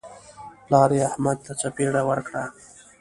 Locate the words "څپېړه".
1.59-2.01